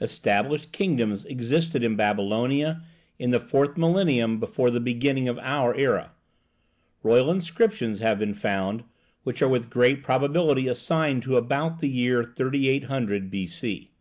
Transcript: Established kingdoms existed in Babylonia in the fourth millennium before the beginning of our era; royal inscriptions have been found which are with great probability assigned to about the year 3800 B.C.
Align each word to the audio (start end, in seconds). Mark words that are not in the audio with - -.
Established 0.00 0.72
kingdoms 0.72 1.24
existed 1.26 1.84
in 1.84 1.94
Babylonia 1.94 2.82
in 3.20 3.30
the 3.30 3.38
fourth 3.38 3.76
millennium 3.76 4.40
before 4.40 4.68
the 4.68 4.80
beginning 4.80 5.28
of 5.28 5.38
our 5.38 5.76
era; 5.76 6.10
royal 7.04 7.30
inscriptions 7.30 8.00
have 8.00 8.18
been 8.18 8.34
found 8.34 8.82
which 9.22 9.40
are 9.42 9.48
with 9.48 9.70
great 9.70 10.02
probability 10.02 10.66
assigned 10.66 11.22
to 11.22 11.36
about 11.36 11.78
the 11.78 11.88
year 11.88 12.24
3800 12.24 13.30
B.C. 13.30 13.92